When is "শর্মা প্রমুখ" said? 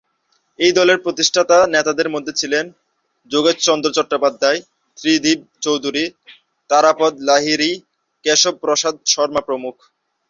9.13-9.75